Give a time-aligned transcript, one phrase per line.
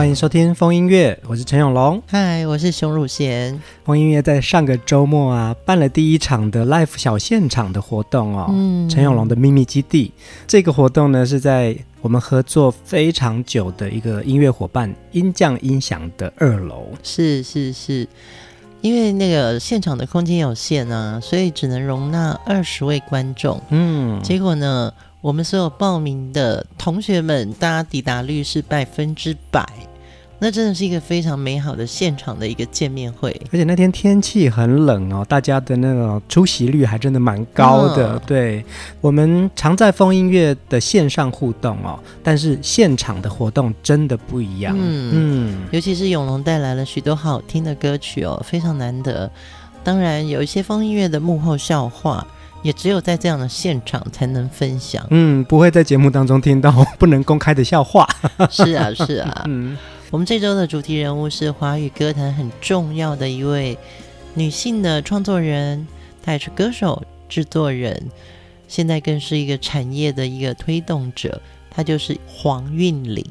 [0.00, 2.02] 欢迎收听风音乐，我是陈永龙。
[2.06, 3.60] 嗨，我是熊汝贤。
[3.84, 8.46] 风音乐在上个周末啊，办了第一场的 Live 小现场的活动哦。
[8.48, 10.10] 嗯，陈永龙的秘密基地
[10.46, 16.86] 这个活动呢，是在我们合作非常久的一个音乐伙伴音匠音响的二楼。
[17.02, 18.08] 是是是，
[18.80, 23.60] 因为那个现场的空间有限啊，所以只能容纳二十位观众。
[23.68, 29.68] 嗯，结果呢，我们所有报名的同学们，大家抵达率是百分之百。
[30.42, 38.14] 那真的是一个非常美好的现场的一个见面会，而且那天天气很冷哦，大家的那个出席率还真的蛮高的。
[38.14, 38.64] 哦、对，
[39.02, 44.74] 我们常在风音乐的线上互动哦，但是现场的活动真的不一样。
[44.78, 49.30] 嗯嗯，尤其是永龙带来了许多好听的歌曲哦，非常难得。
[49.84, 52.26] 当然，有一些风音乐的幕后笑话，
[52.62, 55.06] 也只有在这样的现场才能分享。
[55.10, 58.08] 嗯，不会在节目当中听到不能公开的笑话。
[58.50, 59.44] 是啊，是啊。
[59.48, 59.76] 嗯。
[60.10, 63.78] 我们这周的主题人物是华语歌坛很重要的一位
[64.34, 65.86] 女性的创作人，
[66.20, 68.10] 她也是歌手、制作人，
[68.66, 73.24] 现在更是一个产业的一个推动者，她就是黄韵玲。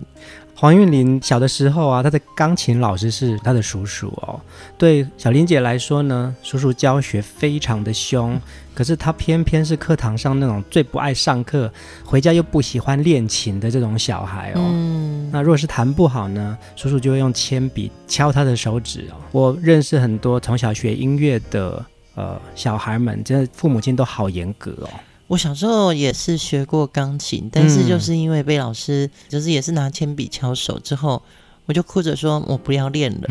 [0.60, 4.38] 黄韵玲小的时候啊，她的钢琴老师是她的叔叔哦。
[4.78, 8.38] 对小玲姐来说呢，叔叔教学非常的凶，
[8.74, 11.72] 可是她偏偏是课堂上那种最不爱上课，
[12.04, 14.60] 回家又不喜欢练琴的这种小孩哦。
[14.60, 19.16] 嗯，那如果是弹不好呢，叔叔就会用铅笔敲她的手指哦。
[19.32, 24.90] 我认识很多从小学音乐的呃小孩们，真的父母亲都好严格哦。
[25.30, 31.22] 我小时候也是学过钢琴，但是就是因为被老师就是也是拿铅笔敲手之后，
[31.68, 33.30] 我就哭着说我不要练了。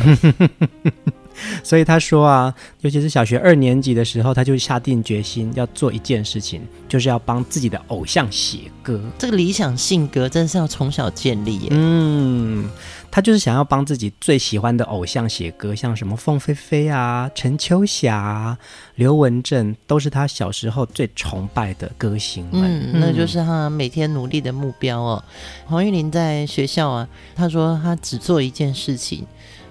[1.62, 9.00] 所以他说啊，尤其是小学二年级的时候，他就下定决心要做一件事情，就是要帮自己的偶像写歌。
[9.18, 11.68] 这个理想性格真是要从小建立耶。
[11.72, 12.70] 嗯。
[13.10, 18.58] 他就是想要帮自己最喜欢的偶像写歌，像什么凤飞飞啊、陈秋霞啊、
[18.96, 22.92] 刘文正，都是他小时候最崇拜的歌星们。
[22.92, 25.24] 嗯，那就是他每天努力的目标哦。
[25.66, 29.26] 黄玉玲在学校啊，他说他只做一件事情，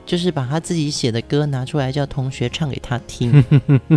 [0.05, 3.43] 就是把他自己写的歌拿出来叫同学唱给他听。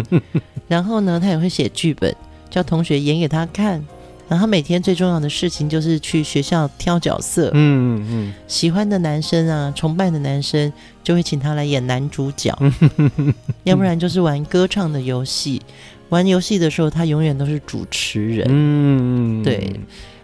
[0.68, 2.14] 然后呢，他也会写剧本，
[2.48, 3.84] 叫同学演给他看。
[4.30, 12.56] 然后他每天最重要的事情就是去学校挑角色，嗯嗯，喜欢的男生啊，崇拜的男生就会请他来演男主角，
[13.64, 15.60] 要不然就是玩歌唱的游戏。
[16.10, 19.69] 玩游戏的时候，他永远都是主持人，嗯，对。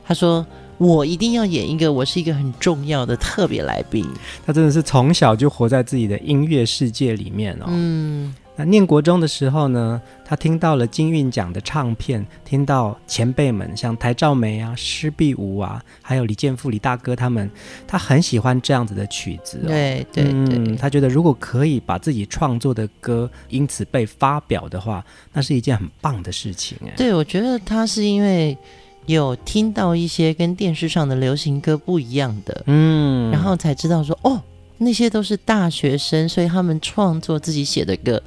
[0.04, 0.46] 他说
[0.78, 4.06] ：“我一定要演一个，我是一个很重要的特别来宾。”
[4.46, 8.32] 他真的是从小就活在自己的音乐世界里面哦，嗯。
[8.56, 17.50] 那念国中的时候呢，他听到了金韵奖的唱片，听到前辈们像台照梅啊、施碧梧啊，还有李健富、李大哥他们，
[17.86, 19.68] 他很喜欢这样子的曲子哦。
[19.68, 26.92] 对对对，嗯，他觉得如果可以把自己创作的歌因此被发表的话，那是一件很棒的事情哎。
[26.96, 28.56] 对，我觉得他是因为
[29.04, 34.42] 有听到一些跟电视上的流行歌不一样的，嗯，然后才知道说哦。
[34.78, 38.22] 那些都是大学生，所以他们创作自己写的歌。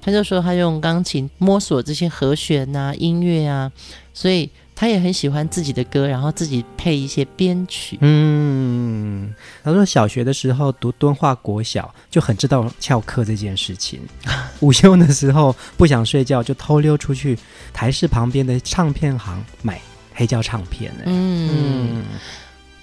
[0.00, 3.70] 他就说他用钢琴摸索这些和弦啊、音乐啊，
[4.14, 7.98] 所以他也很喜欢自己的歌，然后自己配一些编曲。
[8.00, 14.00] 嗯，他说小学的时候读敦化国小，就很知道翘课这件事情。
[14.60, 17.36] 午休的时候不想睡觉，就偷溜出去
[17.72, 19.80] 台式旁边的唱片行买
[20.14, 20.92] 黑胶唱片。
[21.04, 21.50] 嗯。
[21.52, 22.04] 嗯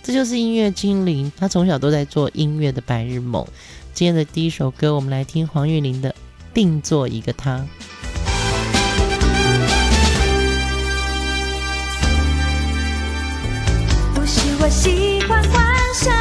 [0.05, 3.43] 这就是音乐精灵，他从小都在做音乐的白日梦。
[3.91, 6.11] 今天的第一首歌，我们来听黄韵玲的
[6.53, 7.57] 《定做一个他》。
[14.13, 16.15] 不是我喜欢幻想，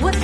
[0.00, 0.18] 我的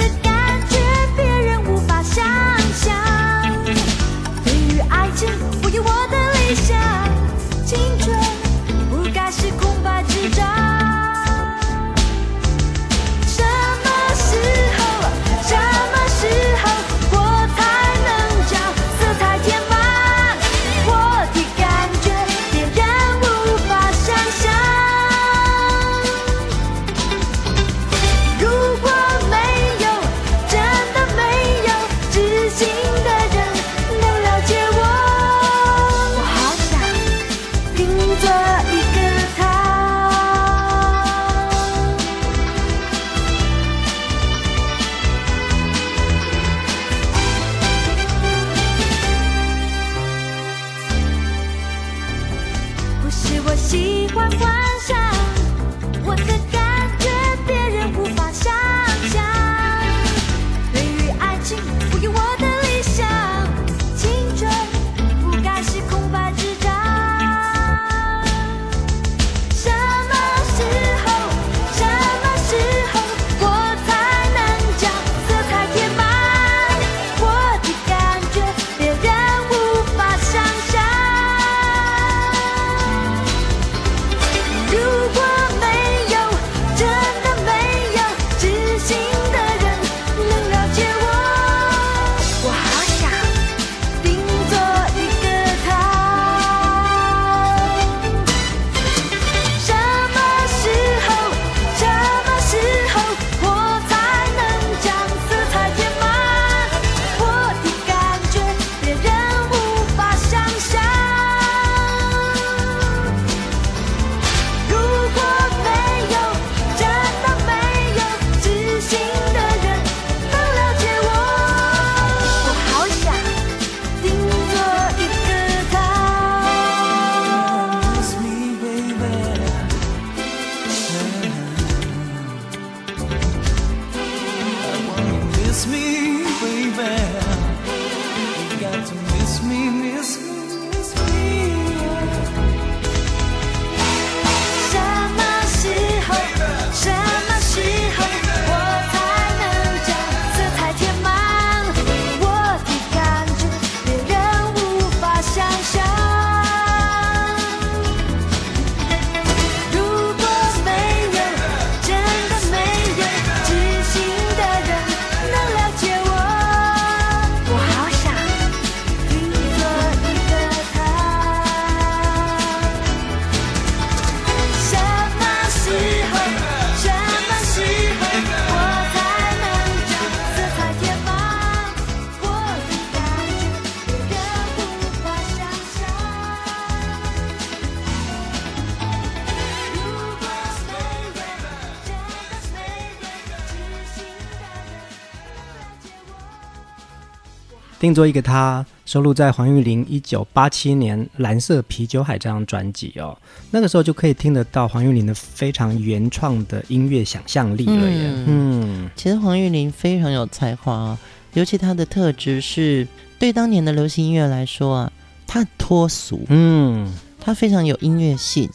[197.84, 203.16] 定做一个他收录在黄玉玲一九八七年《蓝色啤酒海》这张专辑哦。
[203.50, 208.10] 那个时候就可以听得到黄玉玲的非常原创的音乐想象力了耶。
[208.26, 210.98] 嗯，嗯其实黄玉玲非常有才华哦，
[211.34, 212.86] 尤其她的特质是
[213.19, 214.92] 对当年的流行音乐来说啊，
[215.26, 216.25] 她很脱俗。
[216.28, 218.48] 嗯，她非常有音乐性。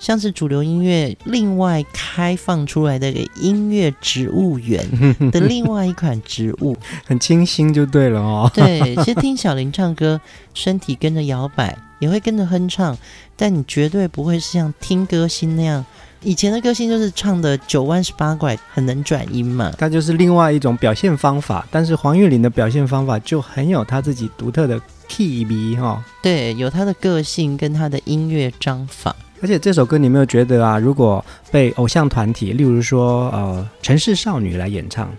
[0.00, 4.84] 像是主流音乐另外开放出来的音乐植物园
[5.30, 8.50] 的另外一款植物，很清新就对了哦。
[8.52, 10.20] 对，其实听小林唱歌，
[10.54, 12.96] 身体跟着摇摆，也会跟着哼唱，
[13.36, 15.84] 但你绝对不会是像听歌星那样。
[16.22, 19.72] 以前的歌星就是唱的九弯十八拐，很能转音嘛。
[19.78, 24.78] 它就是另外一种表现方法，但是黄韵玲的表现方法就很有她自己独特的
[25.08, 26.02] key 味哈。
[26.22, 29.14] 对，有她的个性跟她的音乐章法。
[29.40, 30.78] 而且这首歌你有没有觉得啊？
[30.78, 35.10] 如果被偶像团体，例如说呃城市少女来演唱，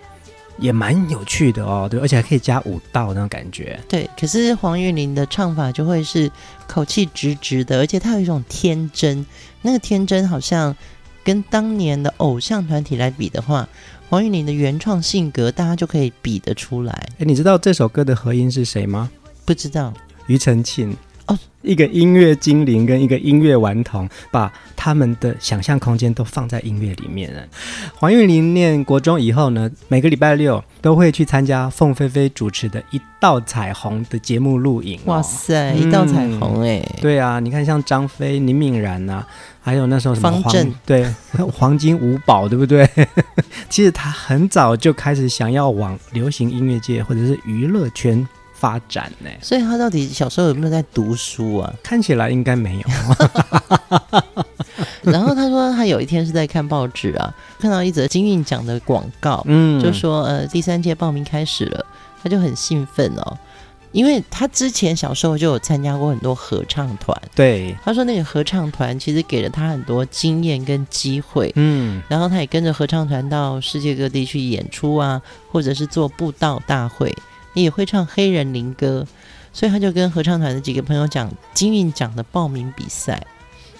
[0.58, 3.78] 也蛮有趣的哦，对，而且还可以加舞蹈那种感觉。
[3.88, 6.30] 对，可是黄韵玲的唱法就会是
[6.68, 9.26] 口气直直的，而且她有一种天真，
[9.62, 10.76] 那个天真好像
[11.24, 13.68] 跟当年的偶像团体来比的话，
[14.08, 16.92] 黄韵玲的原创性格大家就可以比得出来。
[17.18, 19.10] 哎，你知道这首歌的合音是谁吗？
[19.44, 19.92] 不知道，
[20.28, 20.96] 庾澄庆。
[21.26, 27.42] 哦，一个音乐精灵跟一个音乐顽童，把他们的想象空间都放在音乐里面了。
[27.94, 34.98] 黄韵玲念国中以后呢，每个礼拜六都会去参加凤飞飞主持的《一道彩虹》的节目录影。
[35.04, 36.98] 哇塞，一道彩虹哎、嗯！
[37.00, 39.24] 对啊，你看像张飞、林敏然啊，
[39.60, 41.06] 还有那时候什么黄方正对
[41.54, 42.88] 黄金五宝，对不对？
[43.70, 48.26] 其实他很早就开始想要往流行音乐界或者是娱乐圈。
[48.62, 51.74] 发展呢，所以他到底小时候有没有在读书啊？
[51.82, 52.82] 看起来应该没有。
[55.02, 61.84] 然后他说他有一天是在看报纸啊，看到一则金运奖的广告，嗯，就说呃第三届报名开始了，
[62.22, 63.36] 他就很兴奋哦，
[63.90, 77.12] 因为他之前小时候就有参加过很多合唱团，对，他说那个合唱团其实给了他很多经验跟机会，嗯，然后他也跟着合唱团到世界各地去演出啊，或者是做布道大会。
[77.54, 79.06] 也会唱黑人灵歌，
[79.52, 83.22] 所以他就跟合唱团的几个朋友讲金韵奖的报名比赛，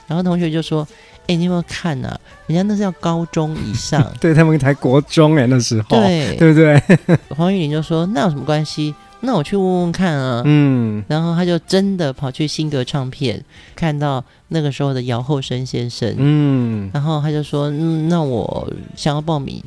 [0.07, 0.87] 然后同学就说
[1.27, 2.21] ：“哎，你有没有看呢、啊？
[2.47, 8.95] 人家那是要高中以上， 对他们才国中哎，那时候，对对不对？” 黄玉玲就说：“那有什么关系？
[9.21, 13.43] 那我去问问看啊。”嗯，然后他就真的跑去新格唱片，
[13.75, 19.63] 看到那个时候的姚厚生先生，嗯，然后他就说：“嗯，那我想要报名。”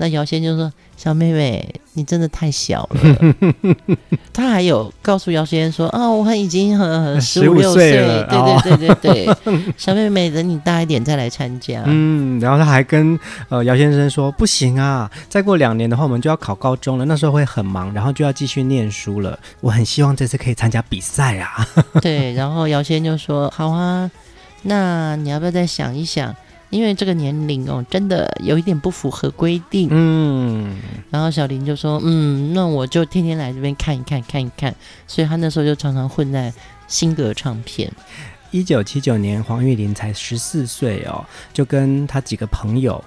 [0.00, 3.34] 那姚先生就说：“小妹妹，你真的太小了。
[4.32, 19.36] ”他还有告诉姚先生说：“哦，我很已经很十五六岁了，对对对对对，哦、 小妹妹等你大一点再来参加。”嗯，然后他还跟呃姚先生说：“不行啊，再过两年的话，我们就要考高中了，那时候会很忙，然后就要继续念书了。
[19.60, 21.66] 我很希望这次可以参加比赛啊。
[22.00, 24.08] ”对，然后姚先生就说：“好啊，
[24.62, 26.32] 那你要不要再想一想？”
[26.70, 29.88] 因为这个年龄哦，真的有一点不符合规定。
[29.90, 30.76] 嗯，
[31.10, 34.74] 然后小林就说：“嗯，那我就天天来这边看一看，看一看。”
[35.06, 36.52] 所以他那时候就常常混在
[36.86, 37.90] 新格唱片。
[38.50, 43.02] 一九七九年，黄玉玲才十四岁哦，就跟他几个朋友。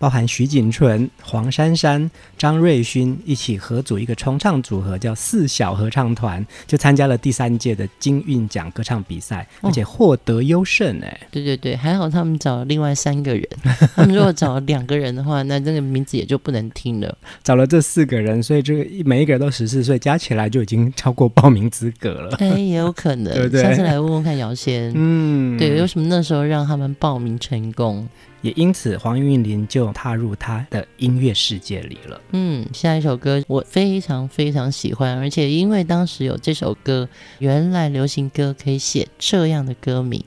[0.00, 10.98] 包含徐锦纯、黄珊珊、张瑞勋一起合组一个重唱组合，叫四小合唱团，就参加了第三届的金韵奖歌唱比赛，而且获得优胜。
[11.02, 13.46] 哎，对对对，还好他们找了另外三个人，
[13.94, 17.18] 他们如果找两个人的话，那这个名字也就不能听了。
[17.44, 22.34] 找了这四个人，所以这个每一个人都十四岁，加起来就已经超过报名资格了。
[22.38, 24.90] 哎，也有可能， 对对，下次来问问看姚先。
[24.94, 28.08] 嗯，对，为什么那时候让他们报名成功？
[28.42, 32.20] 也因此，黄韵玲就踏入他的音乐世界里了。
[32.32, 40.24] 嗯，下一首歌我非常非常喜欢，而且因为当时有这首歌，原来流行歌可以写这样的歌名，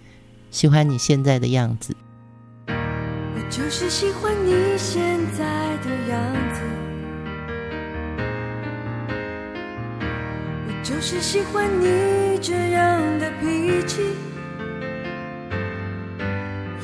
[0.52, 1.96] 喜欢你现在的样子。
[2.68, 5.02] 我就是喜欢你现
[5.32, 5.44] 在
[5.78, 6.62] 的样子，
[10.68, 14.02] 我就是喜欢你这样的脾气。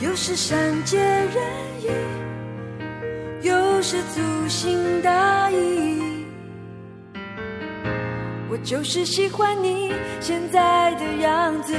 [0.09, 1.35] 又是善解人
[1.83, 1.87] 意，
[3.47, 6.25] 又是粗心大意。
[8.49, 11.75] 我就是喜欢你现在的样子，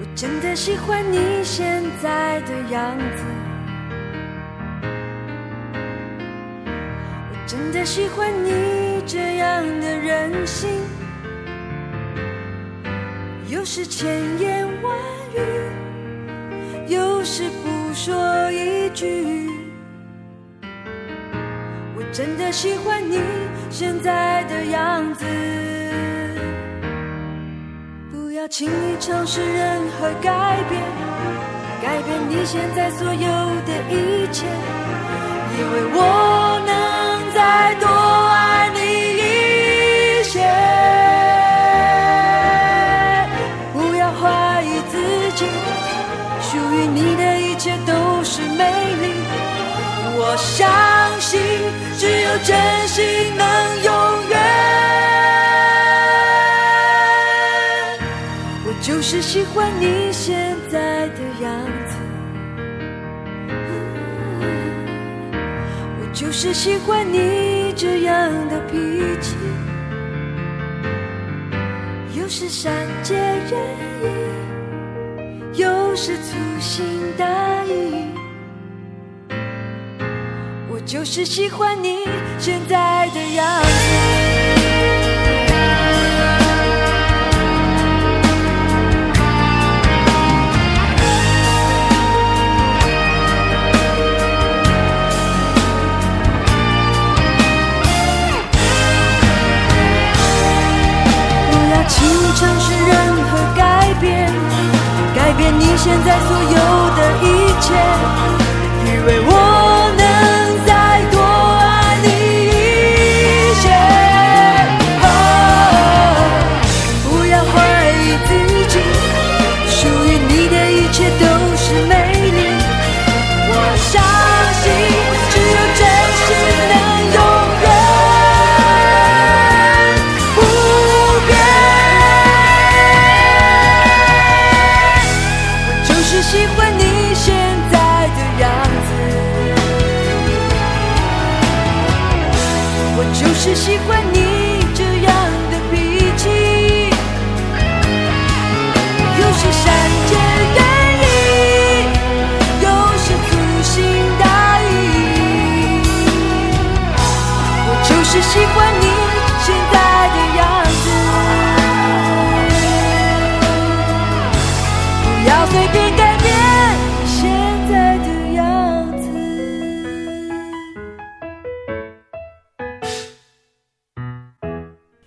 [0.00, 3.24] 我真的喜欢你现在的样子，
[7.30, 10.70] 我真的喜欢你这样的任性。
[13.64, 14.06] 是千
[14.38, 14.94] 言万
[15.34, 15.38] 语，
[16.92, 19.48] 又是不说一句。
[21.96, 23.18] 我真的喜欢你
[23.70, 25.24] 现在的样子。
[28.12, 30.82] 不要轻易尝试任何改变，
[31.80, 33.16] 改变你现在所有
[33.64, 34.44] 的一切，
[35.56, 37.88] 因为我能再多
[52.34, 52.56] 有真
[52.88, 53.04] 心
[53.36, 53.46] 能
[53.84, 53.94] 永
[54.28, 54.36] 远。
[58.66, 61.48] 我就是喜欢你现在的样
[61.86, 61.94] 子，
[66.00, 68.76] 我就是喜欢你这样的脾
[69.20, 69.36] 气，
[72.18, 72.72] 有时善
[73.04, 73.52] 解人
[74.02, 76.84] 意，有时粗心
[77.16, 77.43] 大意。
[80.86, 81.98] 就是喜欢你
[82.38, 83.68] 现在的样子。
[101.50, 102.92] 不要轻易尝试任
[103.24, 104.30] 何改变，
[105.14, 106.56] 改变你现在所有
[106.94, 107.24] 的一
[107.60, 107.74] 切，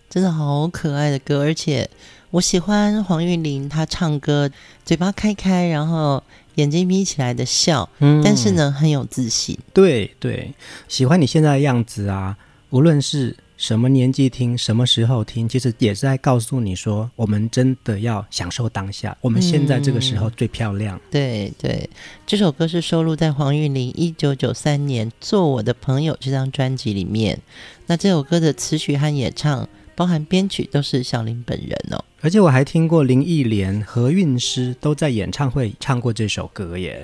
[0.10, 1.90] 真的好可爱的歌，而且
[2.32, 4.50] 我喜欢黄韵玲，她唱歌
[4.86, 6.24] 嘴巴开开，然后
[6.56, 9.58] 眼睛眯起来的笑，嗯，但是呢很有自信。
[9.74, 10.54] 对对，
[10.88, 12.38] 喜欢你现在的样子啊，
[12.70, 20.96] 无论是什么年纪听，什么时候听，其实也是在告诉你说，我们真的要享受当下，我们现在这个时候最漂亮。
[20.98, 21.90] 嗯、对对，
[22.26, 27.40] 这首歌是收录在黄韵玲一九九三年《做我的朋友》这张专辑里面。
[27.88, 29.68] 那这首歌的词曲和演唱。
[29.98, 37.04] 包含编曲都是小林本人哦，而且我还听过林忆莲、何韵诗都在演唱会唱过这首歌耶。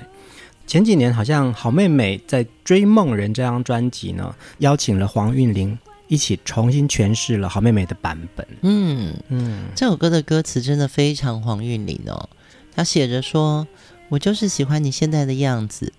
[0.64, 8.46] 前几年好像好妹妹在《追梦人》这张专辑呢，邀请了黄韵玲一起重新诠释了好妹妹的版本。
[8.62, 12.28] 嗯嗯，这首歌的歌词真的非常黄韵玲哦，
[12.76, 13.66] 她写着说
[14.08, 15.92] ：“我就是喜欢你现在的样子，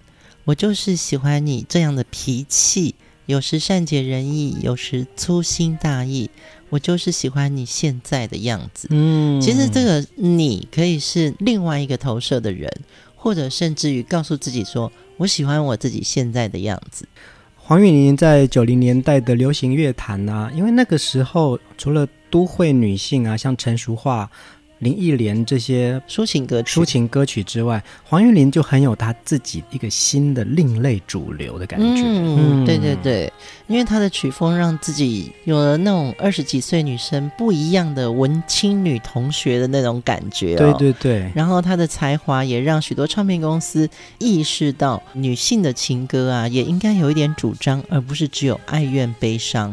[0.45, 2.95] 我就是喜欢你这样的脾气，
[3.25, 6.29] 有时善解人意，有时粗心大意。”
[6.69, 8.87] 我就是喜欢你现在的样子。
[8.89, 12.69] 嗯，其实这个你可以是另外一个投射的人，
[13.15, 17.07] 或者甚至于告诉自己说：“我喜欢我自己现在的样子。”
[17.55, 24.27] 黄韵玲在九零年代的流行乐坛啊，因为那个时候除了都会女性啊，像陈淑樺。
[24.79, 32.01] 林忆莲这些抒情歌曲、抒情歌曲之外，黄韵玲就很有她自己一个新的另类主流的感觉。
[32.03, 33.31] 嗯，嗯对对对，
[33.67, 40.57] 因为她的曲风让自己有了那种二十几岁女生不一样的文青女同学的那种感觉，哦。
[40.57, 41.31] 对对对。
[41.33, 49.71] 然后她的才华也让许多唱片公司意识到，女性的情歌啊，也应该有一点主张，而不是只有哀怨悲伤。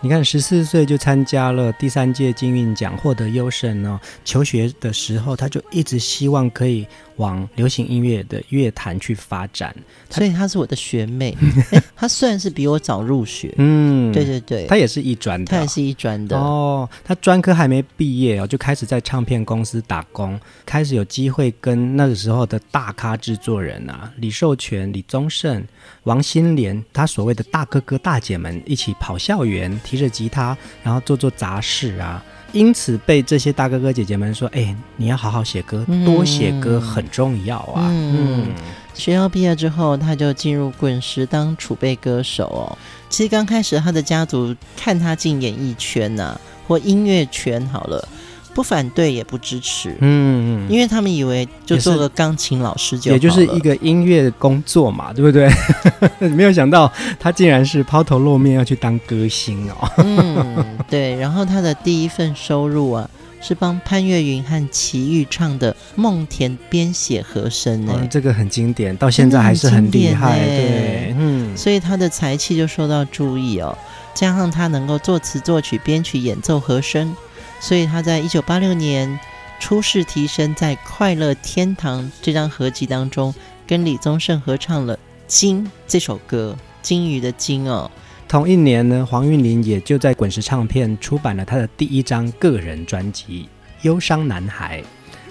[0.00, 3.98] 你看，十四岁就参加了第三届金韵奖，获得优胜哦。
[4.24, 9.74] 求学的时候，他就一直希望可以往流行音乐的乐坛去发展，
[10.08, 11.36] 所以她是我的学妹。
[11.94, 16.88] 她算是比我早入学，嗯，对对对，她也是一专的，她也是艺专的哦。
[17.04, 25.62] 她专科还没毕业哦，就开始在唱片公司打工，开始有机会跟那个时候的大咖制作人啊，李寿全、李宗盛、
[26.04, 32.24] 王心莲，他所谓的大哥哥大姐们一起跑校园，提着吉他，然后做做杂事啊。
[32.52, 37.88] 因此被这些大哥哥姐姐们说：“哎，你要好好写歌，多写歌很重要啊。
[37.90, 38.46] 嗯”嗯，
[38.94, 42.78] 学校毕业之后，他就进入滚石当储备歌手哦。
[43.08, 48.08] 其实刚开始，他的家族看他进演艺圈呐、啊，或音乐圈好了。
[48.52, 55.48] 不反对也不支持，嗯，因为他们以为就做个钢琴老师就也就是一个音乐工作嘛，对不对？
[56.30, 59.90] 没有想到他竟然是抛头露面要去当歌星哦。
[59.98, 61.14] 嗯，对。
[61.16, 63.08] 然后他的第一份收入啊，
[63.40, 70.38] 是帮潘越云和齐豫唱的《梦田》编写和声呢、嗯，这个很经典，到现在还是很厉害。
[70.38, 73.76] 对，嗯，所以他的才气就受到注意哦，
[74.12, 77.14] 加上他能够作词作曲编曲演奏和声。
[77.60, 79.20] 所以他在一九八六年
[79.60, 83.32] 初试提升，在《快乐天堂》这张合辑当中，
[83.66, 84.96] 跟李宗盛合唱了
[85.26, 87.90] 《鲸》这首歌，鲸鱼的鲸哦。
[88.26, 93.48] 同一年呢，黄韵玲也就在滚石唱片出版了她的第一张个人专辑
[93.86, 94.80] 《忧伤男孩》。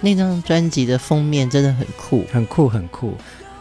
[0.00, 3.14] 那张专辑的封面真的很酷，很酷，很酷。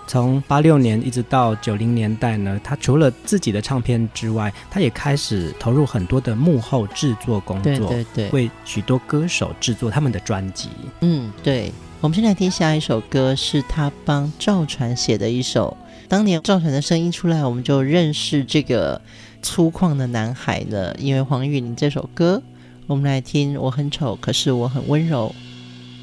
[0.09, 10.69] 从八六年一直到九零年代呢，他除了自己的唱片之外，他也开始投入很多的幕后制作工作，对对对，为许多歌手制作他们的专辑。
[11.01, 11.71] 嗯，对。
[12.01, 15.77] 我们先来听下一首歌，是他帮赵传写的一首。
[16.07, 18.99] 当年赵传的声音出来，我们就认识这个
[19.43, 22.41] 粗犷的男孩了，因为黄韵玲这首歌，
[22.87, 23.55] 我们来听。
[23.61, 25.35] 我很丑，可是我很温柔。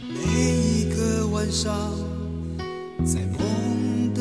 [0.05, 1.75] 每一个晚上，
[3.05, 3.21] 在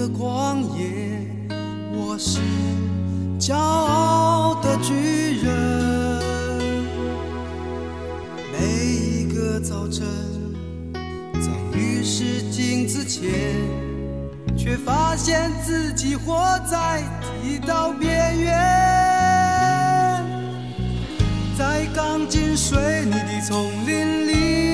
[0.06, 1.20] 的旷野，
[1.92, 2.40] 我是
[3.40, 4.94] 骄傲的巨
[5.44, 6.22] 人。
[8.54, 10.06] 每一个早晨，
[10.94, 13.32] 在浴室镜子前，
[14.56, 16.36] 却发现自己活
[16.70, 17.02] 在
[17.42, 18.54] 剃刀边缘，
[21.58, 24.65] 在钢筋水泥的丛林里。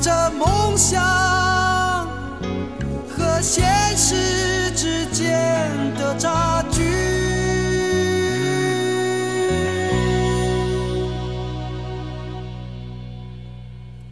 [0.00, 1.02] 着梦想
[3.08, 6.82] 和现实之间的差距。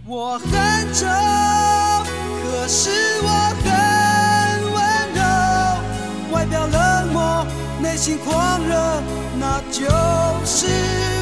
[0.09, 0.49] 我很
[0.93, 1.07] 丑，
[2.43, 2.91] 可是
[3.23, 3.29] 我
[3.65, 3.67] 很
[4.73, 4.77] 温
[5.15, 5.23] 柔，
[6.35, 7.47] 外表冷漠，
[7.81, 9.03] 内心狂热，
[9.39, 9.81] 那就
[10.45, 11.16] 是。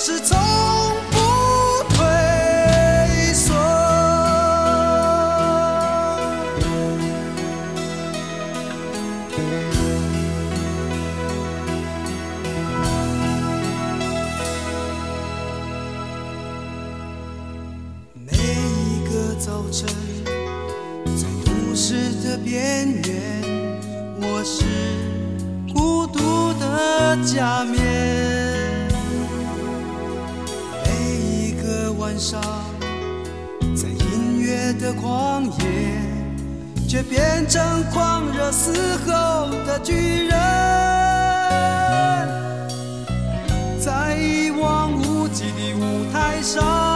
[0.00, 0.38] 是从
[1.10, 1.16] 不
[1.92, 1.98] 退
[3.34, 3.52] 缩。
[18.14, 19.88] 每一个早晨。
[21.16, 23.42] 在都市的边缘，
[24.20, 24.62] 我是
[25.74, 27.77] 孤独的假面。
[35.08, 35.56] 狂野，
[36.86, 38.74] 却变成狂热嘶
[39.06, 40.38] 吼的巨人。
[43.80, 46.87] 在一望无际的舞台上。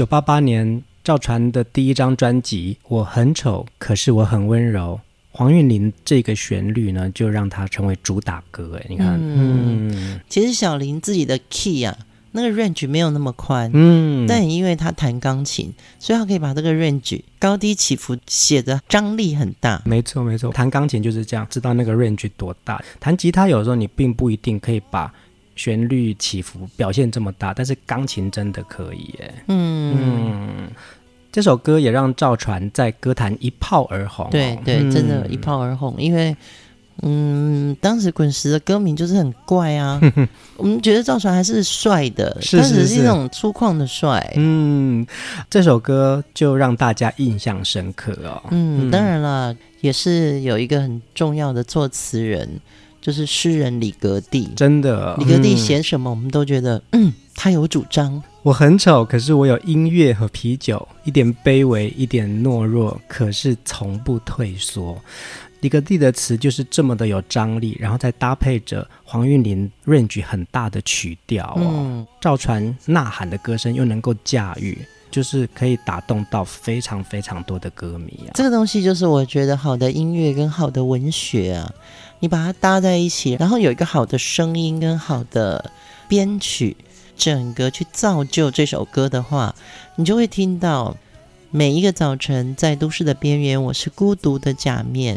[0.00, 4.98] 九八八年赵传的第一张专辑《我很丑，可是我很温柔》。
[5.30, 8.80] 黄韵玲这个旋律呢，就让她成为主打歌。
[8.80, 11.94] 哎，你看，嗯，嗯其实小林自己的 key 啊，
[12.32, 19.82] 那个 range 没有那么宽，嗯，但也因为他弹钢琴，所以他可以把这个 range 高低起伏写的张力很大。
[19.84, 22.82] 没错，没错，弹钢琴就是这样，知道那个 range 多大。
[22.98, 25.12] 弹吉他有时候你并不一定可以把
[25.60, 29.14] 旋律起伏表现这么大，但是钢琴真的可以。
[29.18, 29.96] 耶，嗯。
[30.00, 30.68] 嗯
[31.30, 34.28] 这首歌也让赵传在歌坛一炮而红，哦。
[34.30, 35.94] 对对，真的，一炮而红。
[35.98, 36.34] 因为，
[37.02, 40.00] 嗯，当时滚石的歌名就是很怪啊。
[40.56, 44.32] 我们觉得赵传还是帅的，但是是一种粗犷的帅。
[44.36, 45.06] 嗯，
[45.48, 48.42] 这首歌就让大家印象深刻哦。
[48.50, 52.48] 嗯，当然了，也是有一个很重要的作词人，
[53.00, 54.48] 就是诗人李格弟。
[54.56, 58.22] 真的，李格弟写什么，我们都觉得，嗯，他有主张。
[58.42, 64.98] 我很丑，可是我有音乐和啤酒，一点卑微，一点懦弱，可是从不退缩。
[65.60, 74.78] 李格弟的词就是这么的有张力，然后再搭配着黄韵玲 range 很大的曲调哦，嗯、赵传呐喊的歌声又能够驾驭，
[75.10, 78.32] 就是可以打动到非常非常多的歌迷啊。
[78.32, 81.70] 这个东西就是我觉得好的音乐跟好的文学啊，
[82.20, 85.72] 你把它搭在一起，然后有一个好的声音跟好的
[86.08, 86.76] 编曲。
[87.16, 89.54] 整个去造就这首歌的话，
[89.96, 90.96] 你就会听到
[91.50, 95.16] 每一个早晨在都市的边缘，我是孤独的假面；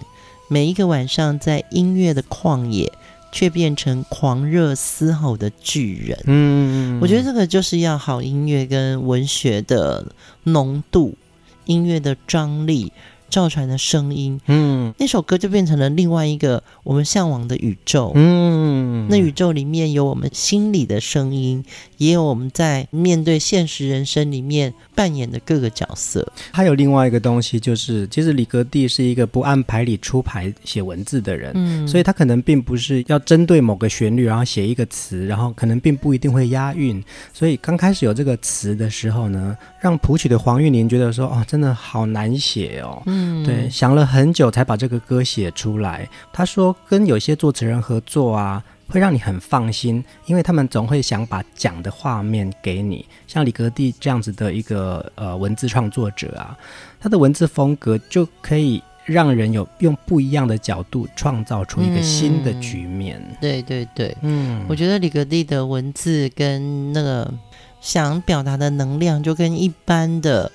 [0.49, 2.91] 每一个晚上在音乐的旷野，
[3.31, 6.19] 却变成狂热嘶吼的巨人。
[6.25, 10.05] 嗯，我觉得这个就是要好音乐跟文学的
[10.43, 11.15] 浓度，
[11.63, 12.91] 音乐的张力。
[13.33, 21.65] 赵传的声音，嗯，那首歌就变成了另外一个我们向往的宇宙，嗯，那宇宙里面有我们心里的声音，
[21.97, 26.31] 也有我们在面对现实人生里面扮演的各个角色。
[26.51, 43.22] 还有另外一个东西，就是其实李格弟是一个不按牌理出牌写文字的人，嗯，所以他可能并不是要针对某个旋律然后写一个词，然后可能并不一定会押韵，所以刚开始有这个词的时候呢，让谱曲的黄韵玲觉得说，哦，真的好难写哦，嗯。
[43.23, 46.07] 嗯，对，想了很久才把这个歌写出来。
[46.33, 53.05] 他说，跟有些作词人合作啊，会让你很放心，因为他们总会想把讲的画面给你。
[53.27, 56.57] 像李格弟这样子的一个呃文字创作者啊，
[56.99, 63.21] 他的文字风格就可以让人有用不一样的角度创造出一个新的局面。
[63.29, 67.33] 嗯、对对对，嗯，我觉得李格弟的文字跟那个
[67.81, 70.51] 想表达的能量，就跟一般的。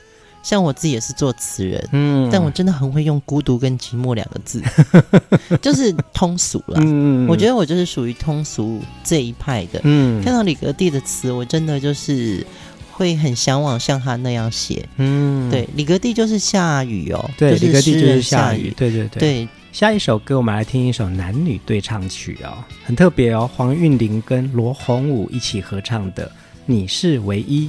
[0.48, 4.62] 像我自己也是作词人，嗯，但我真的很会用孤独跟寂寞两个字，
[5.60, 6.80] 就是通俗了。
[6.80, 9.78] 嗯，我觉得我就是属于通俗这一派的。
[9.84, 12.46] 嗯，看到李格弟的词，我真的就是
[12.90, 14.88] 会很向往像他那样写。
[14.96, 18.72] 嗯，对，李格弟就是下雨哦，对，李格弟就是下雨。
[18.74, 19.20] 对对对。
[19.20, 26.24] 对，下一首歌我们来听一首男女对唱曲哦，很特别哦，黄韵玲跟罗宏武一起合唱的
[26.64, 27.66] 《你是唯一》。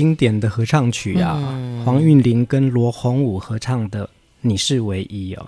[0.00, 4.06] 经典的合唱曲啊，嗯黄韵玲跟罗红武合唱的
[4.40, 5.46] 《你是唯一》哦。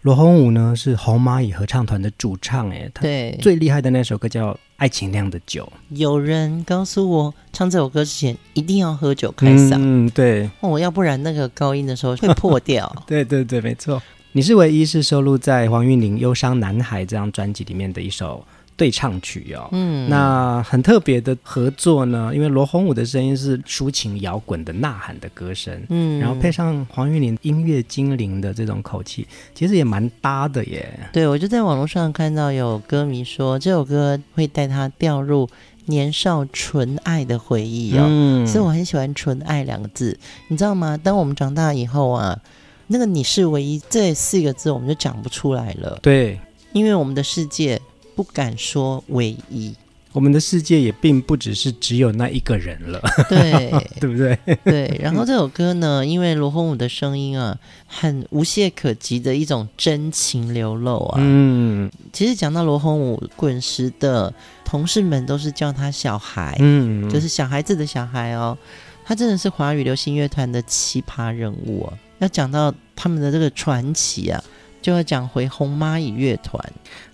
[0.00, 12.90] 罗红武呢是红蚂蚁合唱团的主唱，哎，他对，最厉害的那首歌叫《爱情酿的酒有人告诉我，唱这首歌之前一定要喝酒开嗓，嗯，对，哦，要不然那个高音的时候会破掉。
[13.06, 14.02] 对对对，没错。
[14.32, 18.42] 你是唯一是收录在黄韵玲《忧伤男孩》这张专辑里面的一首
[18.80, 19.68] 对唱曲哦。
[19.72, 30.88] 嗯，那很特别的合作呢，因为罗红武的声音是抒情摇滚的呐喊的歌声，嗯，然后配上黄韵玲音乐精灵的这种口气，其实也蛮搭的耶。
[31.12, 35.46] 对，我就在网络上看到有歌迷说这首歌会带他掉入
[35.84, 40.96] 年少纯爱的回忆哦，嗯所以我很喜欢“纯爱”两个字，你知道吗？
[40.96, 42.40] 当我们长大以后啊，
[42.86, 46.40] 那个“你是唯一”这四个字我们就讲不出来了，对，
[46.72, 47.78] 因为我们的世界
[48.14, 49.74] 不敢说唯一，
[50.12, 53.70] 我们的世界也并不只是只有那一个人了，对。
[54.00, 54.38] 对不对？
[54.64, 61.18] 对，然后这首歌呢，因为罗红武的声音啊，很无懈可击的一种真情流露啊。
[61.20, 64.32] 嗯其实讲到罗红武，滚石的
[64.64, 68.56] 同事们都是叫他小孩，嗯，就是小孩子的小孩哦。
[69.04, 71.92] 他真的是华语流行乐团的奇葩人物啊。
[72.20, 74.42] 要讲到他们的这个传奇啊，
[74.80, 76.58] 就要讲回红蚂蚁乐团。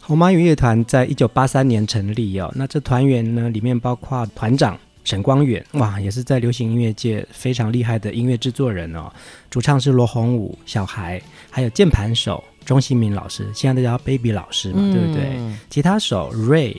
[0.07, 9.13] 红蚂蚁乐团在一九八三年成立哦，那这团员呢里面包括团长沈光远，哇，也是在流行音乐界非常厉害的音乐制作人哦。
[9.51, 15.25] 主唱是罗红武、小孩，还有键盘手钟新民老师，现在都叫 Baby 老师嘛，对不对？
[15.39, 16.77] 嗯吉他手 Ray，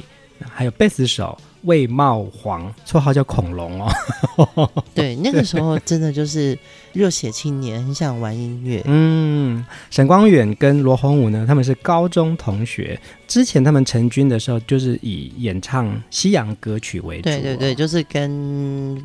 [0.50, 4.71] 还有贝斯手魏茂煌，绰号叫恐龙哦。
[4.93, 6.58] 对，那个时候真的就是
[6.93, 8.82] 热血青年，很想玩音乐。
[8.88, 13.00] 嗯，沈光远跟罗红武呢，他们是高中同学。
[13.28, 17.32] 之前他们成军的时候，就是以演唱西洋歌曲为主、哦。
[17.32, 18.95] 对对对，就是跟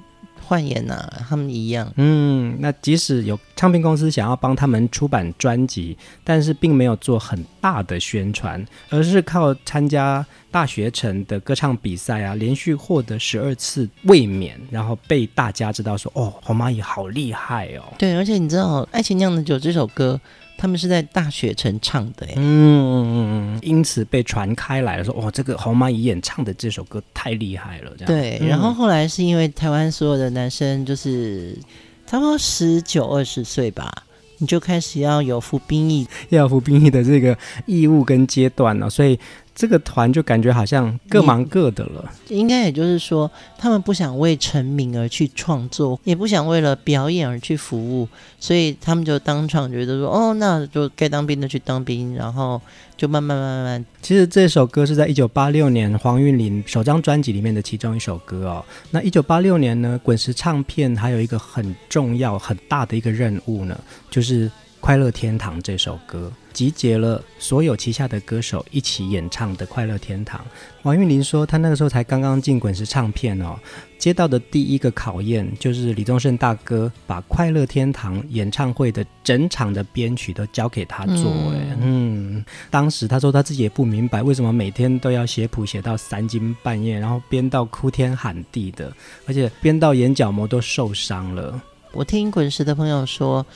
[0.53, 1.91] 幻言呐、啊、他们一样。
[1.97, 17.85] 嗯，那即使有唱片公司想要帮他们出版专辑，但是并没有做很大的宣传，而是靠参加大学城的歌唱比赛啊，连续获得十二次卫冕，然后被大家知道说，哦，黄蚂蚁好厉害哦。
[17.97, 20.21] 对，而且你知道《爱情酿的酒》这首歌，
[20.63, 28.07] 他们是在大学城唱的，哎，嗯，因此被传开来了，说哇，这个红蚂蚁演唱的这首歌太厉害了，这样。
[28.07, 31.59] 对，然后后来是因为台湾所有的男生就是
[32.07, 33.93] 差不多十九二十岁吧。
[34.39, 39.19] 你就开始要有服兵役，要服兵役的这个义务跟阶段了，所以
[39.55, 42.13] 这个团就感觉好像各忙各的了。
[42.29, 48.09] 应该也就是说，他们不想为成名而去创作，也不想为了表演而去服务，
[48.41, 52.61] 所以他们就当场觉得说：“哦，那就该当兵的去当兵。”然后
[52.97, 53.85] 就慢慢慢慢。
[54.01, 58.65] 其实这首歌是在一九八六年黄韵玲首张专辑里面的其中一首歌哦。
[58.91, 63.79] 那一九八六年呢，滚石唱片还有一个很重要很大的一个任务呢，
[64.11, 64.49] 就是
[64.83, 66.31] 《快乐天堂》这首歌。
[66.53, 70.41] 集结了所有旗下的歌手一起演唱的《快乐天堂》。
[70.83, 73.57] 王韵玲说，她那个时候才刚刚进滚石唱片哦，
[73.97, 81.31] 接到的第一个考验就是李宗盛大哥把《快乐天堂》演唱会的整场的编曲都交给他做。
[81.53, 88.93] 哎，嗯，当时他说他自己也不明白为什么每天都要写谱写到三更半夜，然后编到哭天喊地的，
[89.27, 91.63] 而且编到眼角膜都受伤了。
[91.93, 93.47] 我听滚石的朋友说。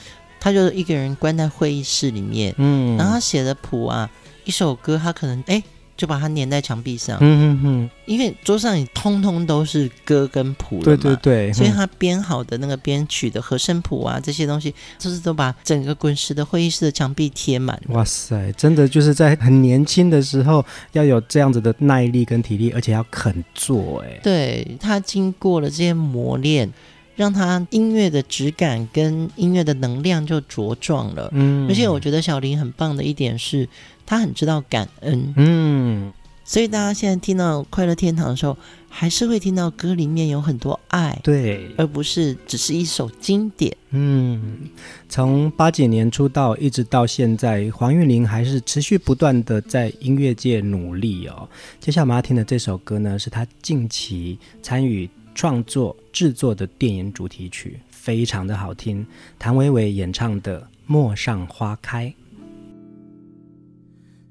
[0.47, 4.09] 他就一个人关在会议室里面，嗯，然后他写的谱啊，
[4.45, 5.61] 一首歌他可能哎
[5.97, 17.83] 就把它粘在墙壁上，嗯嗯嗯，因为桌上也通通都是歌跟谱了嘛，对对对，所以他编好的那个编曲的和声谱啊这些东西，就是都把整个滚石的会议室的墙壁贴满。
[17.89, 26.73] 哇塞，真的就是在很年轻的时候要有这样子的耐力跟体力，而且要肯做，哎，对，他经过了这些磨练。
[27.17, 33.67] 让他音乐的质感跟音乐的能量就茁壮了，嗯，而且我觉得小林很棒的一点是，
[34.05, 36.13] 他很知道感恩，嗯，
[36.45, 38.57] 所以大家现在听到《快乐天堂》的时候，
[38.89, 44.69] 还是会听到歌里面有很多爱，对，而不是只是一首经典，嗯，
[45.09, 51.49] 从八几年出道一直到现在，黄韵玲还是持续不断的在音乐界努力哦。
[51.81, 55.09] 接下来我们要听的这首歌呢，是她近期参与。
[55.37, 59.07] 创作制作的电影主题曲非常的好听，
[59.39, 62.07] 谭维维演唱的《陌上花开》。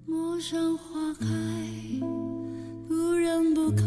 [0.07, 1.27] 陌上花开，
[2.87, 3.83] 不人不开，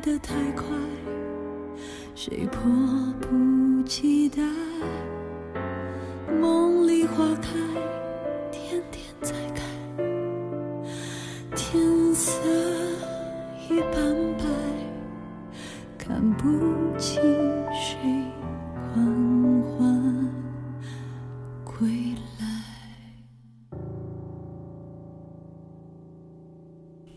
[0.00, 0.49] 的太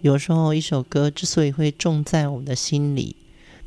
[0.04, 3.16] 有时候一首歌之所以会种在我们的心里，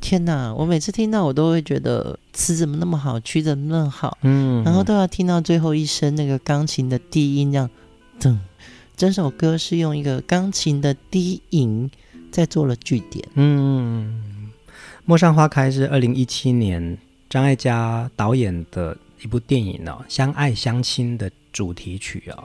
[0.02, 0.52] 天哪！
[0.52, 7.70] 我每次听到我都会觉得词怎么那么好，曲怎么那么好，嗯，然后都要听到最后一声那个钢琴的低音，这样
[8.20, 8.36] 噔。
[8.98, 11.90] 整首歌是用一个钢琴的低吟
[12.30, 13.26] 在做了句点。
[13.32, 14.50] 嗯，
[15.06, 16.98] 《陌上花开》是二零一七年
[17.30, 22.44] 张艾嘉导演的一部电影哦，《相爱相亲》的主题曲哦。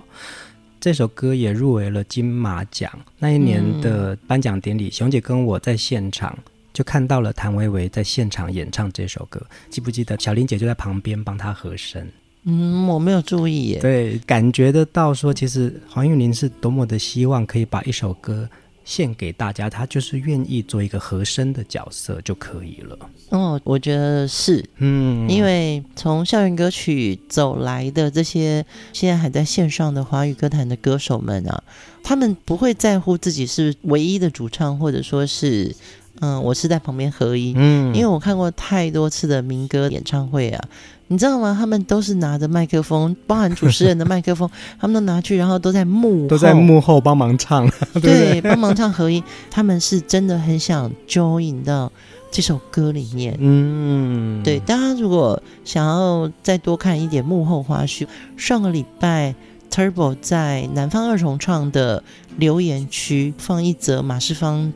[0.81, 2.91] 这首歌也入围了金马奖。
[3.19, 6.35] 那一年的颁奖典礼，熊姐跟我在现场
[6.73, 9.39] 就看到了谭维维在现场演唱这首歌。
[9.69, 12.03] 记不记得小林姐就在旁边帮她和声？
[12.45, 13.79] 嗯，我没有注意耶。
[13.79, 18.49] 对，感觉得到说，其实黄韵玲是多么的希望可以把一首歌
[18.91, 22.99] 献给大家，他就是愿意做一个和声的角色就可以了。
[23.29, 31.63] 哦，我觉得是，嗯，因为从校园歌曲走来的这些现在还在线上的华语歌坛的歌手们啊，
[32.03, 35.73] 他们不会在乎自己是唯一的主唱，或者说是，
[36.21, 37.53] 嗯，我是在旁边合音。
[37.57, 40.63] 嗯，因为我看过太多次的民歌演唱会啊，
[41.07, 41.55] 你知道吗？
[41.59, 44.49] 他们都是拿着麦克风，包含主持人的麦克风，
[44.79, 47.69] 他们都拿去，然后都在幕后都在幕后帮忙唱，
[48.01, 49.21] 对， 对，帮忙唱合音。
[49.49, 51.91] 他们是真的很想 join 到
[52.31, 53.35] 这首歌里面。
[53.39, 58.07] 嗯，对，大家如果想要再多看一点幕后花絮，
[58.37, 59.33] 上个礼拜
[59.71, 62.03] Turbo 在南方二重唱的
[62.37, 64.71] 留言区放一则马世芳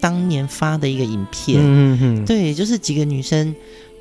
[0.00, 3.54] 当年发的一个影片，嗯嗯，对，就是几个女生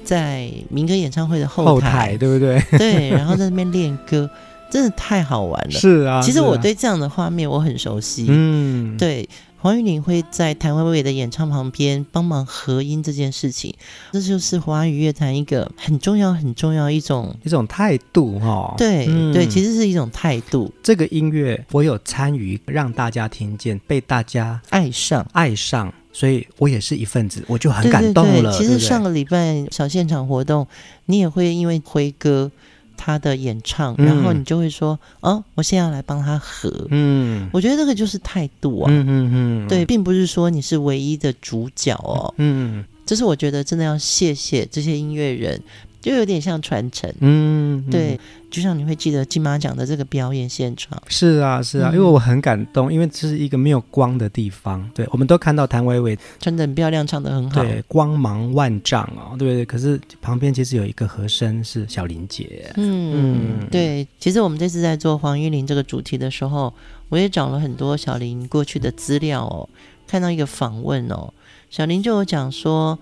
[0.04, 2.62] 在民歌演唱会的后台，后台对不对？
[2.78, 4.30] 对，然后在那边练歌，
[4.72, 5.72] 真的太好玩了。
[5.72, 8.26] 是啊，其实我对这样的画面我很熟悉。
[8.30, 9.28] 嗯，对，
[9.68, 13.76] 黄韵玲会在谭维维的演唱旁边帮忙合音这件事情，
[14.14, 18.76] 这就是华语乐坛一个很重要、很重要一种一种态度哈、哦。
[18.78, 20.74] 对、嗯、对，其实是一种态度。
[20.82, 25.94] 这个音乐我有参与，让大家听见，被大家爱上，爱上。
[26.14, 28.32] 所以我也是一份子，我就很感动了。
[28.34, 30.66] 对对对，其实上个礼拜小现场活动，
[31.08, 32.50] 你也会因为辉哥
[32.98, 38.92] 他的演唱，嗯、然后你就会说：“哦，我现在要来帮他合。”嗯，我觉得这个就是态度啊。
[38.92, 42.34] 嗯嗯嗯，对，并不是说你是唯一的主角哦。
[42.38, 45.62] 嗯，这是我觉得真的要谢谢这些音乐人。
[46.00, 48.18] 就有点像传承，嗯，对，
[48.50, 59.66] 就像你会记得金马奖的这个表演现场，是啊，是啊，嗯、因为我很感动，因为这是一个没有光的地方，对，我们都看到谭维维穿的很漂亮，唱的很好，对，光芒万丈哦，对不对？
[59.66, 66.74] 可是旁边其实有一个和声是小林姐，嗯嗯，对，其实我们这次在做黄韵玲这个主题的时候，
[67.10, 69.68] 我也找了很多小林过去的资料哦，
[70.08, 71.34] 看到一个访问哦，
[71.70, 72.98] 小林就有讲说。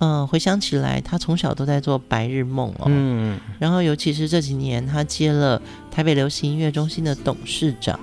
[0.00, 2.86] 嗯，回想起来，他从小都在做白日梦哦。
[2.86, 8.00] 嗯，然后尤其是这几年，他接了台北流行音乐中心的董事长，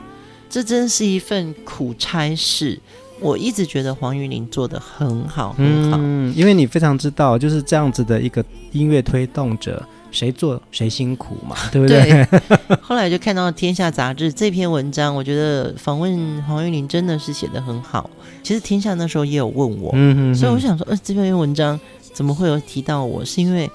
[0.50, 2.80] 这真是一份苦差事。
[3.20, 5.98] 我一直觉得黄玉玲做得很好，很好。
[6.00, 12.26] 嗯，因为你非常知道，就是这样子的一个音乐推动者，谁做谁辛苦嘛， 对不对？
[12.26, 12.78] 对。
[12.82, 18.10] 后来就看到《天下》杂志这篇文章，我觉得访问黄玉玲真的是写的很好。
[18.44, 21.80] 其实《天下》那时候也有问我，嗯哼哼，所以我想说，呃，这篇文章。
[22.14, 23.24] 怎么会有提到我？
[23.24, 23.70] 是因为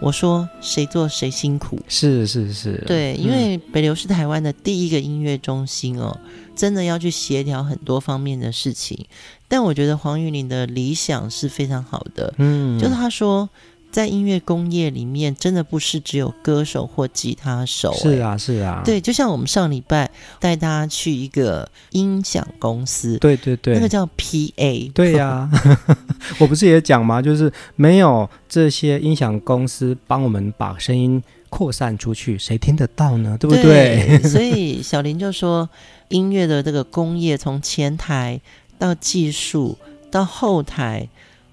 [0.00, 6.16] 我说谁做谁辛苦，是是是，对，因为北流是台湾的第一个音乐中心哦，
[6.54, 9.04] 真的要去协调很多方面的事情。
[9.48, 13.50] 但我觉得黄玉玲的理想是非常好的，嗯，就是他说。
[13.90, 17.90] 在音乐工业里面，真的不是只有歌手或吉他手。
[17.92, 17.98] 欸。
[17.98, 18.82] 是啊，是啊。
[18.84, 23.16] 对，就像我们上礼拜带大家去一个音响公司。
[23.18, 23.74] 对对对。
[23.74, 24.92] 那个叫 PA。
[24.92, 25.50] 对呀、啊，
[26.38, 27.20] 我不是也讲吗？
[27.22, 33.36] 就是没有这些音响公司帮我们把声音扩散出去，谁听得到呢？
[33.40, 34.18] 对不对？
[34.20, 35.68] 对所以小林就说，
[36.08, 38.38] 音乐的这个工业从前台
[38.78, 39.78] 到技术
[40.10, 41.08] 到后台，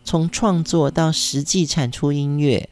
[0.06, 2.70] 从创作到实际产出音乐，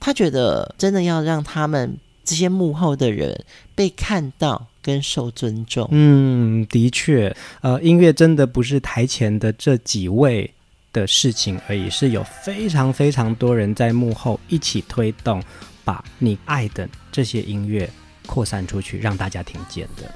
[0.00, 5.86] 他觉得真的要让他们这些幕后的人被看到跟受尊重。
[5.92, 10.50] 嗯，的确，呃，音乐真的不是台前的这几位
[10.92, 15.42] 的事情而已，是有非常非常多人在幕后一起推动，
[15.84, 17.88] 把你爱的这些音乐
[18.26, 20.10] 扩散出去，让大家听见的。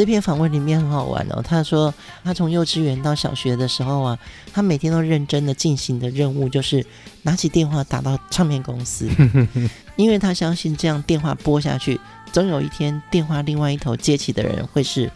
[0.00, 1.92] 这篇访问里面很好玩哦，他说
[2.24, 4.18] 他从幼稚园到小学的时候啊，
[4.50, 6.82] 他每天都认真的进行的任务就是
[7.20, 9.06] 拿起电话打到唱片公司，
[9.96, 12.00] 因为他相信这样电话拨下去，
[12.32, 15.12] 总有一天电话另外一头接起的人会是。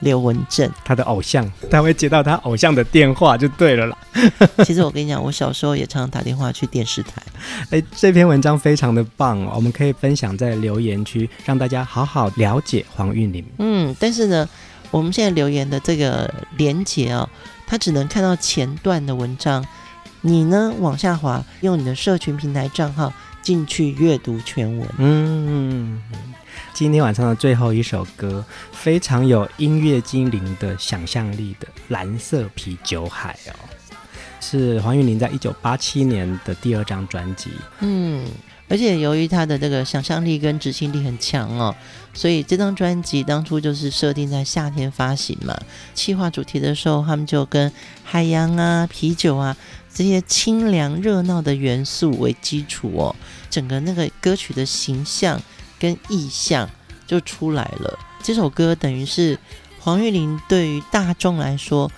[0.00, 3.98] 刘文正，他的偶像，他会接到他偶像的电话就对了啦。
[4.64, 7.22] 其实我跟你讲，我小时候也常常打电话去电视台。
[7.70, 13.44] 哎，这篇文章非常的棒哦，我们可以分享在留言区，让大家好好了解黄韵玲。
[13.58, 14.48] 嗯，但是呢，
[14.90, 17.28] 我们现在留言的这个连结哦，
[17.66, 19.64] 他只能看到前段的文章，
[20.20, 24.88] 你呢往下滑，用你的社群平台账号进去阅读全文。
[24.98, 26.00] 嗯。
[26.78, 33.54] 今天晚上的最后一首歌，非常有音乐精灵的想象力的《蓝色啤酒海》哦，
[34.40, 37.50] 是黄韵玲在一九八七年的第二张专辑。
[37.80, 38.24] 嗯，
[38.68, 41.74] 而且由于他的这个想象力跟执行力很强哦，
[42.14, 45.60] 所以这张专辑当初就是设定在夏天发行嘛。
[45.94, 47.72] 企划主题的时候，他们就跟
[48.04, 49.56] 海洋啊、啤酒啊
[49.92, 53.16] 这些清凉热闹的元素为基础哦，
[53.50, 55.42] 整个那个歌曲的形象。
[55.78, 56.68] 跟意象
[57.06, 57.98] 就出来了。
[58.22, 59.38] 这首歌等于是
[59.78, 61.90] 黄玉玲对于大众来说，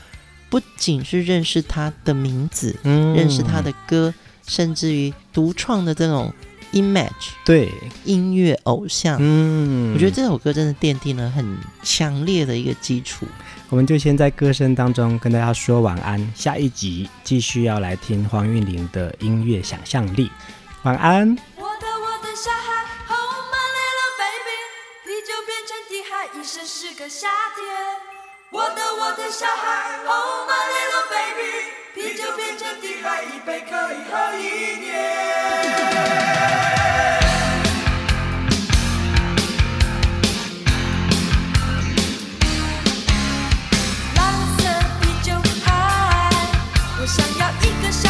[0.49, 4.12] 不仅是认识她的名字，嗯，认识她的歌，
[4.47, 6.33] 甚至于独创的这种
[6.72, 7.72] image，对，
[8.05, 13.26] 音乐偶像，嗯，我觉得这首歌真的奠定了很强烈的一个基础。
[13.70, 20.31] 我们就先在歌声当中跟大家说晚安，下一集继续要来听黄韵玲的音乐想象力。
[20.83, 21.37] 晚安。
[26.35, 27.64] 一生是个夏天，
[28.51, 34.91] 我的我的小孩，Oh my little baby，啤酒变成地海，一杯可以喝一年。
[47.93, 48.10] 是